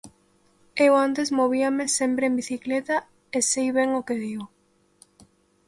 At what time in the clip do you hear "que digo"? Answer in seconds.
4.07-4.45